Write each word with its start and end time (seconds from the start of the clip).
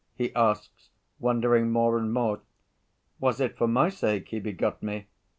he 0.15 0.33
asks, 0.33 0.89
wondering 1.19 1.69
more 1.69 1.95
and 1.95 2.11
more. 2.11 2.41
'Was 3.19 3.39
it 3.39 3.55
for 3.55 3.67
my 3.67 3.87
sake 3.89 4.29
he 4.29 4.39
begot 4.39 4.81
me? 4.81 5.05